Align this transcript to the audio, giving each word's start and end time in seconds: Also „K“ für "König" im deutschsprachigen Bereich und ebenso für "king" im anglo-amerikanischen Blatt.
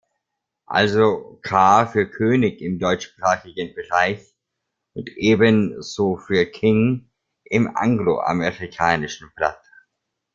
Also 0.65 1.37
„K“ 1.43 1.85
für 1.85 2.09
"König" 2.09 2.59
im 2.61 2.79
deutschsprachigen 2.79 3.75
Bereich 3.75 4.33
und 4.95 5.11
ebenso 5.15 6.17
für 6.17 6.47
"king" 6.47 7.11
im 7.43 7.77
anglo-amerikanischen 7.77 9.31
Blatt. 9.35 9.61